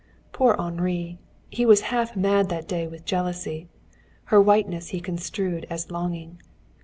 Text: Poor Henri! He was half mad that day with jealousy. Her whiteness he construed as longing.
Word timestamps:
Poor 0.31 0.55
Henri! 0.59 1.19
He 1.51 1.63
was 1.63 1.81
half 1.93 2.15
mad 2.15 2.49
that 2.49 2.67
day 2.67 2.87
with 2.87 3.05
jealousy. 3.05 3.67
Her 4.33 4.41
whiteness 4.41 4.87
he 4.87 4.99
construed 4.99 5.67
as 5.69 5.91
longing. 5.91 6.39